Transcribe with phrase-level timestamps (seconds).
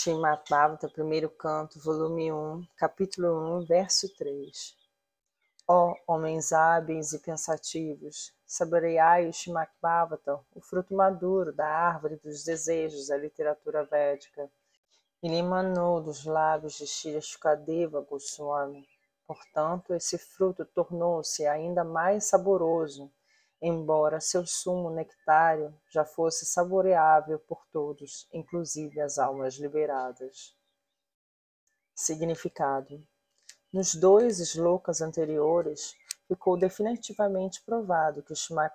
[0.00, 4.76] Srimad Bhavata, primeiro canto, volume 1, capítulo 1, verso 3.
[5.66, 12.44] Ó homens hábeis e pensativos, saboreai o Srimad Bhavata, o fruto maduro da árvore dos
[12.44, 14.48] desejos da literatura védica.
[15.20, 18.88] Ele emanou dos lábios de Shri Shukadeva Goswami.
[19.26, 23.10] Portanto, esse fruto tornou-se ainda mais saboroso
[23.60, 30.56] embora seu sumo nectário já fosse saboreável por todos, inclusive as almas liberadas.
[31.94, 33.04] Significado:
[33.72, 35.96] Nos dois slokas anteriores,
[36.28, 38.72] ficou definitivamente provado que Srimad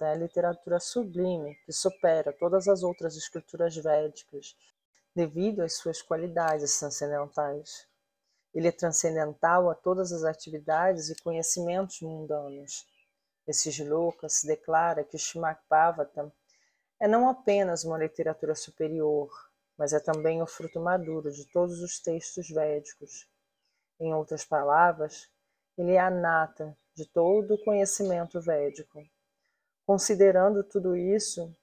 [0.00, 4.56] é a literatura sublime que supera todas as outras escrituras védicas
[5.14, 7.86] devido às suas qualidades transcendentais.
[8.52, 12.84] Ele é transcendental a todas as atividades e conhecimentos mundanos
[13.46, 16.32] Nesses loucas se declara que o Srimad Bhagavatam
[16.98, 19.30] é não apenas uma literatura superior,
[19.76, 23.28] mas é também o fruto maduro de todos os textos védicos.
[24.00, 25.30] Em outras palavras,
[25.78, 29.06] ele é a nata de todo o conhecimento védico.
[29.86, 31.54] Considerando tudo isso,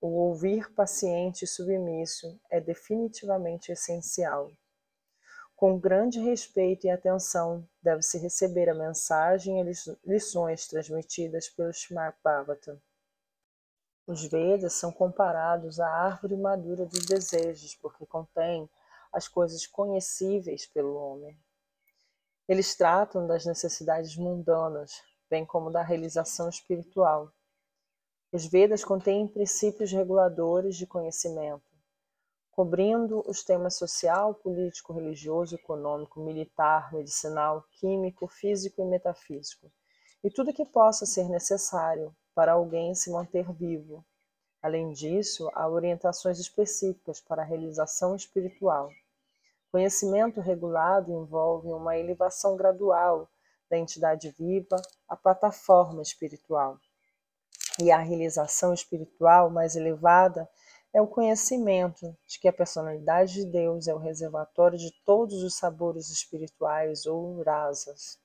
[0.00, 4.52] o ouvir paciente e submisso é definitivamente essencial.
[5.62, 9.72] Com grande respeito e atenção deve-se receber a mensagem e
[10.04, 12.82] lições transmitidas pelo Srimad Bhagavatam.
[14.04, 18.68] Os Vedas são comparados à árvore madura dos desejos, porque contém
[19.12, 21.38] as coisas conhecíveis pelo homem.
[22.48, 27.32] Eles tratam das necessidades mundanas, bem como da realização espiritual.
[28.32, 31.71] Os Vedas contêm princípios reguladores de conhecimento,
[32.52, 39.72] cobrindo os temas social, político, religioso, econômico, militar, medicinal, químico, físico e metafísico,
[40.22, 44.04] e tudo que possa ser necessário para alguém se manter vivo.
[44.62, 48.90] Além disso, há orientações específicas para a realização espiritual.
[49.72, 53.28] Conhecimento regulado envolve uma elevação gradual
[53.68, 54.76] da entidade viva
[55.08, 56.78] à plataforma espiritual.
[57.80, 60.46] E a realização espiritual mais elevada
[60.94, 65.54] é o conhecimento de que a personalidade de Deus é o reservatório de todos os
[65.56, 68.20] sabores espirituais ou rasas.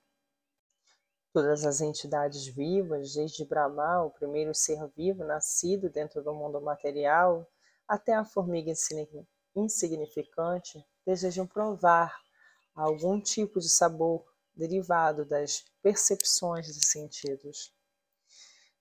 [1.32, 7.48] Todas as entidades vivas, desde Brahma, o primeiro ser vivo nascido dentro do mundo material,
[7.88, 8.74] até a formiga
[9.56, 12.14] insignificante, desejam provar
[12.76, 17.77] algum tipo de sabor derivado das percepções dos sentidos.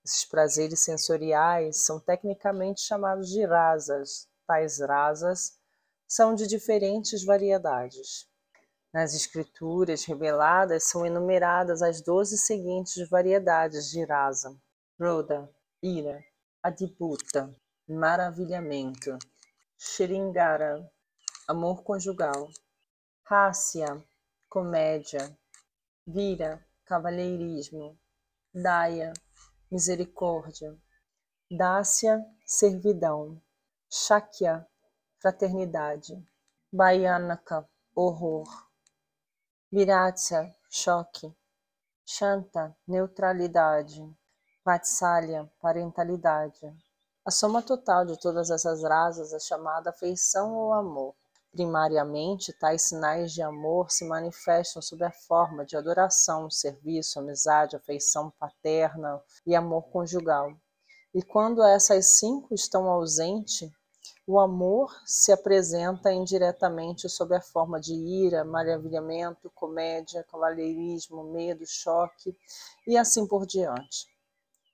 [0.06, 4.28] Esses prazeres sensoriais são tecnicamente chamados de rasas.
[4.46, 5.58] Tais rasas
[6.06, 8.24] são de diferentes variedades.
[8.94, 14.56] Nas escrituras reveladas são enumeradas as doze seguintes variedades de rasa:
[14.96, 15.52] roda,
[15.82, 16.24] ira,
[16.62, 17.52] adibhuta,
[17.88, 19.18] maravilhamento,
[19.76, 20.88] Shringara,
[21.48, 22.48] amor conjugal,
[23.28, 24.00] Hasya,
[24.48, 25.36] comédia,
[26.06, 27.98] Vira, cavalheirismo,
[28.54, 29.12] Daya,
[29.70, 30.76] misericórdia,
[31.50, 33.40] Dácia, servidão,
[33.88, 34.66] Shakya,
[35.20, 36.14] fraternidade,
[36.72, 38.46] Bhayanaka, horror,
[39.72, 41.34] Viratya, choque,
[42.04, 44.02] Shanta, neutralidade,
[44.64, 46.72] Vatsalya, parentalidade.
[47.24, 51.14] A soma total de todas essas rasas é chamada afeição ou amor.
[51.56, 58.30] Primariamente, tais sinais de amor se manifestam sob a forma de adoração, serviço, amizade, afeição
[58.38, 60.52] paterna e amor conjugal.
[61.14, 63.70] E quando essas cinco estão ausentes,
[64.26, 72.36] o amor se apresenta indiretamente sob a forma de ira, maravilhamento, comédia, cavalheirismo, medo, choque
[72.86, 74.06] e assim por diante.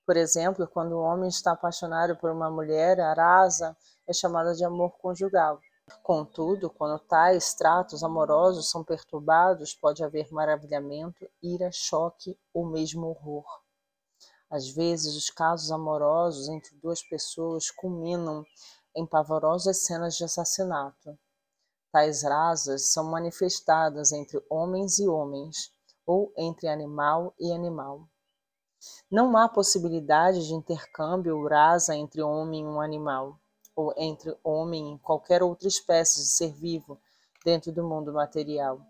[0.05, 3.73] Por exemplo, quando o homem está apaixonado por uma mulher, a rasa
[4.05, 5.61] é chamada de amor conjugal.
[6.01, 13.45] Contudo, quando tais tratos amorosos são perturbados, pode haver maravilhamento, ira, choque ou mesmo horror.
[14.49, 18.45] Às vezes, os casos amorosos entre duas pessoas culminam
[18.95, 21.19] em pavorosas cenas de assassinato.
[21.91, 25.73] Tais rasas são manifestadas entre homens e homens,
[26.05, 28.07] ou entre animal e animal.
[29.11, 33.39] Não há possibilidade de intercâmbio rasa entre homem e um animal
[33.75, 36.99] ou entre homem e qualquer outra espécie de ser vivo
[37.43, 38.81] dentro do mundo material.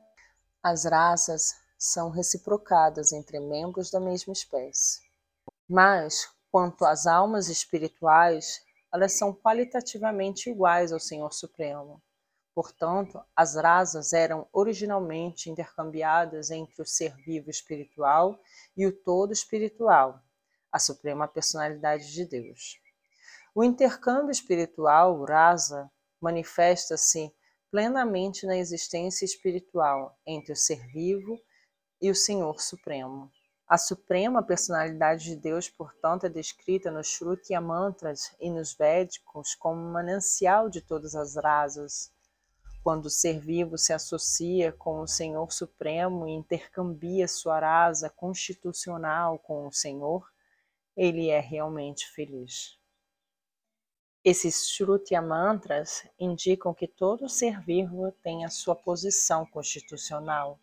[0.62, 5.02] As raças são reciprocadas entre membros da mesma espécie.
[5.68, 8.62] Mas, quanto às almas espirituais,
[8.94, 12.02] elas são qualitativamente iguais ao Senhor Supremo.
[12.54, 18.40] Portanto, as rasas eram originalmente intercambiadas entre o ser vivo espiritual
[18.78, 20.22] e o todo espiritual,
[20.72, 22.80] a suprema personalidade de Deus.
[23.56, 25.88] O intercâmbio espiritual, rasa,
[26.20, 27.32] manifesta-se
[27.70, 31.40] plenamente na existência espiritual entre o ser vivo
[32.02, 33.32] e o Senhor Supremo.
[33.68, 39.80] A suprema personalidade de Deus, portanto, é descrita nos Shruti Mantras e nos Védicos como
[39.82, 42.12] manancial de todas as rasas.
[42.84, 49.38] Quando o ser vivo se associa com o Senhor Supremo e intercambia sua rasa constitucional
[49.38, 50.28] com o Senhor,
[50.98, 52.82] ele é realmente feliz.
[54.26, 60.58] Esses Shruti Mantras indicam que todo ser vivo tem a sua posição constitucional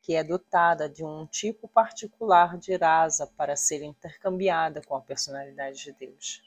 [0.00, 5.82] que é dotada de um tipo particular de rasa para ser intercambiada com a personalidade
[5.82, 6.40] de Deus.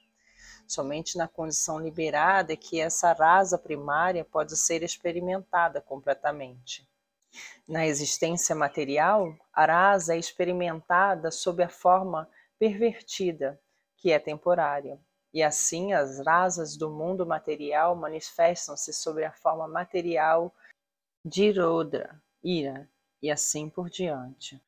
[0.66, 6.88] Somente na condição liberada é que essa rasa primária pode ser experimentada completamente.
[7.68, 13.60] Na existência material, a rasa é experimentada sob a forma pervertida,
[13.98, 14.98] que é temporária.
[15.34, 20.54] E assim as rasas do mundo material manifestam-se sob a forma material
[21.26, 22.88] de Rodra, ira,
[23.22, 24.62] e assim por diante.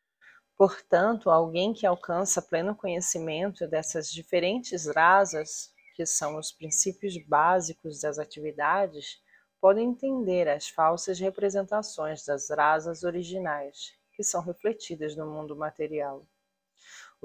[0.58, 8.18] Portanto, alguém que alcança pleno conhecimento dessas diferentes rasas, que são os princípios básicos das
[8.18, 9.22] atividades,
[9.60, 16.26] pode entender as falsas representações das rasas originais, que são refletidas no mundo material.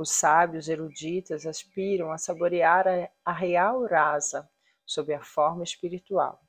[0.01, 2.87] Os sábios eruditas aspiram a saborear
[3.23, 4.49] a, real rasa
[4.87, 6.41] sob a forma espiritual.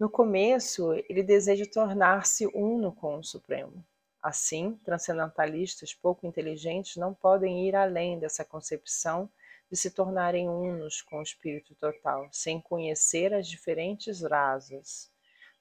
[0.00, 3.84] No começo, ele deseja tornar-se uno com o Supremo.
[4.22, 9.28] Assim, transcendentalistas pouco inteligentes não podem ir além dessa concepção
[9.70, 15.12] de se tornarem unos com o Espírito Total, sem conhecer as diferentes rasas.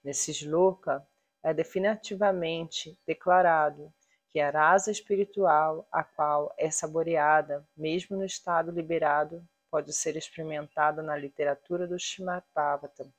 [0.02, 1.06] Nesse sloka,
[1.44, 3.94] é definitivamente declarado
[4.34, 11.04] que a rasa espiritual, a qual é saboreada, mesmo no estado liberado, pode ser experimentada
[11.04, 13.14] na literatura do Srimad Bhagavatam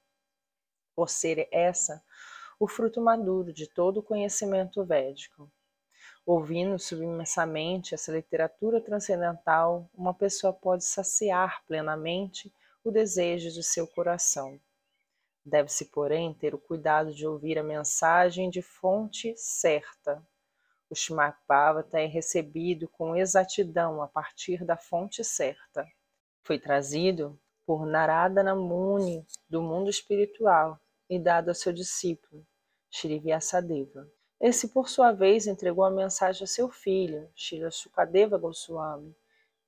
[0.92, 2.02] por ser essa
[2.58, 5.48] o fruto maduro de todo o conhecimento védico.
[6.26, 12.52] Ouvindo submissamente essa literatura transcendental, uma pessoa pode saciar plenamente
[12.82, 14.58] o desejo de seu coração.
[15.44, 20.20] Deve-se, porém, ter o cuidado de ouvir a mensagem de fonte certa.
[20.94, 25.84] O Shmakbhavata é recebido com exatidão a partir da fonte certa.
[26.44, 27.36] Foi trazido
[27.66, 30.78] por Narada Namuni do mundo espiritual
[31.10, 32.46] e dado a seu discípulo,
[32.88, 34.08] Shri Vyasadeva.
[34.40, 39.16] Esse, por sua vez, entregou a mensagem a seu filho, Shri Shukadeva Goswami.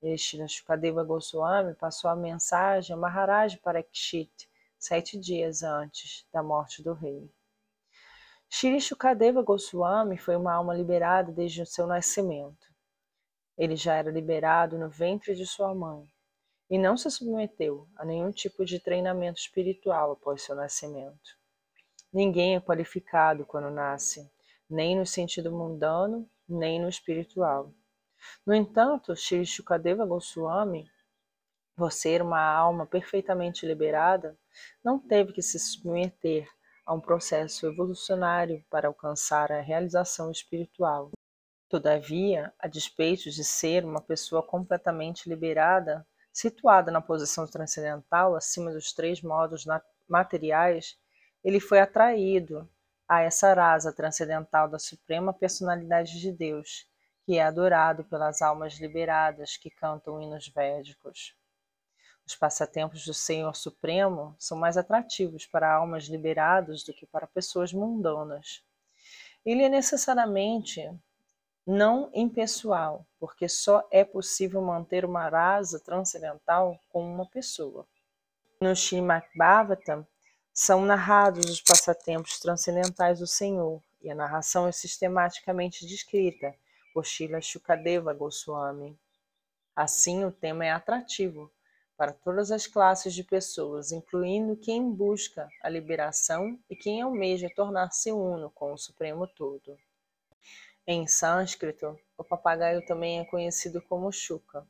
[0.01, 6.81] E Shri Shukadeva Goswami passou a mensagem a Maharaj Parikshit, sete dias antes da morte
[6.81, 7.29] do rei.
[8.49, 12.65] Shri Shukadeva Goswami foi uma alma liberada desde o seu nascimento.
[13.57, 16.09] Ele já era liberado no ventre de sua mãe
[16.69, 21.37] e não se submeteu a nenhum tipo de treinamento espiritual após seu nascimento.
[22.11, 24.31] Ninguém é qualificado quando nasce,
[24.69, 27.73] nem no sentido mundano, nem no espiritual.
[28.45, 30.89] No entanto, Shri Shukadeva Goswami,
[31.75, 34.37] por ser uma alma perfeitamente liberada,
[34.83, 36.49] não teve que se submeter
[36.87, 41.11] a um processo evolucionário para alcançar a realização espiritual.
[41.69, 46.03] Todavia, a despeito de ser uma pessoa completamente liberada,
[46.39, 49.65] Situado na posição transcendental, acima dos três modos
[50.07, 50.95] materiais,
[51.43, 52.69] ele foi atraído
[53.09, 56.85] a essa rasa transcendental da suprema personalidade de Deus,
[57.25, 61.35] que é adorado pelas almas liberadas que cantam hinos védicos.
[62.27, 67.71] Os passatempos do Senhor Supremo são mais atrativos para almas liberadas do que para pessoas
[67.71, 68.65] mundanas.
[69.45, 70.91] Ele é necessariamente
[71.65, 77.87] não impessoal, porque só é possível manter uma rasa transcendental com uma pessoa.
[78.59, 80.05] No Srimad Bhagavatam
[80.53, 86.53] são narrados os passatempos transcendentais do Senhor, e a narração é sistematicamente descrita
[86.93, 88.99] por Srila Shukadeva Goswami.
[89.73, 91.49] Assim, o tema é atrativo
[91.97, 98.11] para todas as classes de pessoas, incluindo quem busca a liberação e quem almeja tornar-se
[98.11, 99.75] uno com o Supremo Todo.
[100.85, 104.65] Em sânscrito, o papagaio também é conhecido como chuca.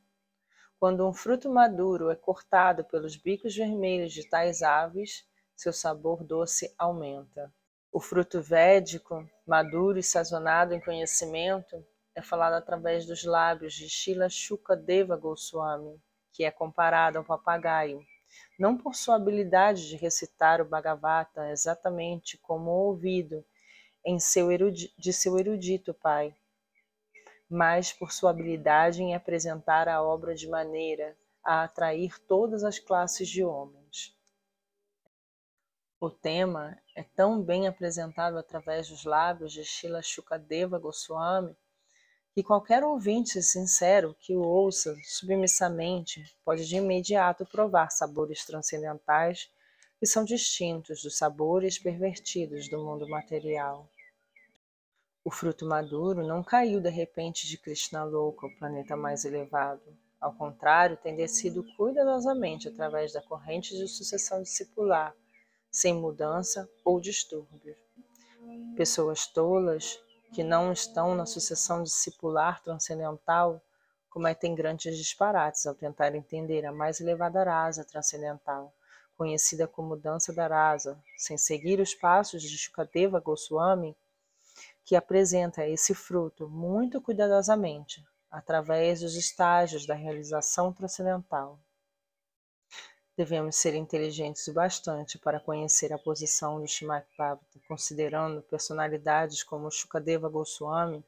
[0.80, 6.74] Quando um fruto maduro é cortado pelos bicos vermelhos de tais aves, seu sabor doce
[6.78, 7.52] aumenta.
[7.92, 14.28] O fruto védico, maduro e sazonado em conhecimento, é falado através dos lábios de Shila
[14.28, 16.00] Shuka Deva Goswami,
[16.38, 18.06] que é comparado ao papagaio,
[18.56, 23.44] não por sua habilidade de recitar o Bhagavata exatamente como ouvido
[24.04, 26.32] em seu de seu erudito pai,
[27.50, 33.28] mas por sua habilidade em apresentar a obra de maneira a atrair todas as classes
[33.28, 34.16] de homens.
[35.98, 41.56] O tema é tão bem apresentado através dos lábios de Shila Shukadeva Goswami
[42.32, 49.50] que qualquer ouvinte sincero que o ouça submissamente pode de imediato provar sabores transcendentais
[49.98, 53.90] que são distintos dos sabores pervertidos do mundo material.
[55.24, 59.82] O fruto maduro não caiu de repente de Krishna Loka, o planeta mais elevado.
[60.20, 65.14] Ao contrário, tem descido cuidadosamente através da corrente de sucessão discipular,
[65.70, 67.76] sem mudança ou distúrbio.
[68.76, 70.00] Pessoas tolas
[70.32, 73.60] que não estão na sucessão discipular transcendental
[74.10, 78.72] cometem grandes disparates ao tentar entender a mais elevada rasa transcendental,
[79.16, 83.96] conhecida como dança da rasa, sem seguir os passos de Shukadeva Goswami,
[84.84, 91.58] que apresenta esse fruto muito cuidadosamente, através dos estágios da realização transcendental.
[93.18, 99.72] Devemos ser inteligentes o bastante para conhecer a posição do Shimak Bhavata, considerando personalidades como
[99.72, 101.04] Shukadeva Goswami,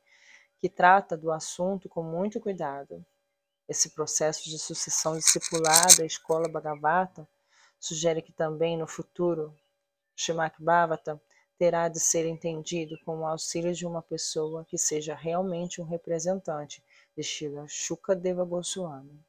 [0.58, 3.06] que trata do assunto com muito cuidado.
[3.68, 7.28] Esse processo de sucessão discipular da escola Bhagavata
[7.78, 9.56] sugere que também no futuro
[10.16, 11.22] Shimak Bhavata
[11.56, 16.82] terá de ser entendido com o auxílio de uma pessoa que seja realmente um representante
[17.16, 19.24] de Shila Shukadeva Goswami.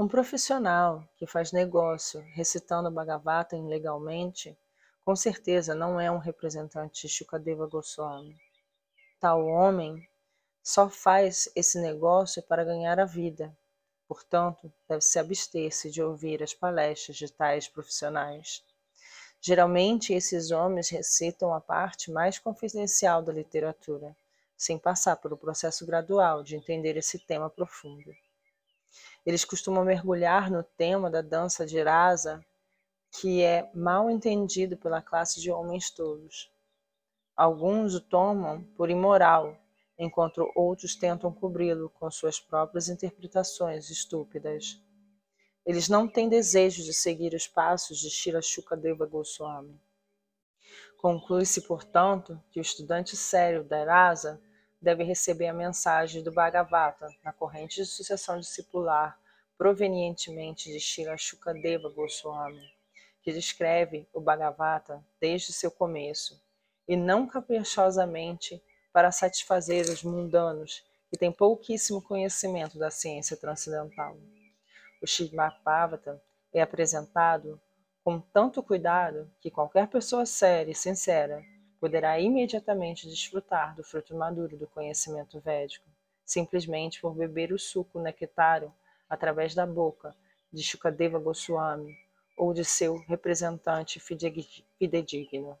[0.00, 4.56] Um profissional que faz negócio recitando Bhagavata ilegalmente,
[5.04, 8.40] com certeza não é um representante de Shukadeva Goswami.
[9.18, 10.08] Tal homem
[10.62, 13.52] só faz esse negócio para ganhar a vida.
[14.06, 18.62] Portanto, deve-se abster-se de ouvir as palestras de tais profissionais.
[19.40, 24.16] Geralmente, esses homens recitam a parte mais confidencial da literatura,
[24.56, 28.14] sem passar pelo processo gradual de entender esse tema profundo.
[29.24, 32.44] Eles costumam mergulhar no tema da dança de rasa,
[33.20, 36.50] que é mal entendido pela classe de homens tolos.
[37.36, 39.56] Alguns o tomam por imoral,
[39.98, 44.80] enquanto outros tentam cobri-lo com suas próprias interpretações estúpidas.
[45.64, 49.78] Eles não têm desejo de seguir os passos de Shira Shukadeva Goswami.
[50.98, 54.40] Conclui-se, portanto, que o estudante sério da rasa
[54.80, 59.18] deve receber a mensagem do Bhagavata na corrente de sucessão discipular
[59.56, 62.62] provenientemente de Shila Shukadeva Goswami,
[63.22, 66.40] que descreve o Bhagavata desde seu começo,
[66.86, 74.16] e não caprichosamente para satisfazer os mundanos que têm pouquíssimo conhecimento da ciência transcendental.
[75.02, 76.20] O Srimad Bhagavatam
[76.52, 77.60] é apresentado
[78.04, 81.44] com tanto cuidado que qualquer pessoa séria e sincera
[81.80, 85.86] poderá imediatamente desfrutar do fruto maduro do conhecimento védico,
[86.24, 88.72] simplesmente por beber o suco nectário
[89.08, 90.14] através da boca
[90.52, 91.96] de Shukadeva Goswami
[92.36, 95.58] ou de seu representante fidedigno.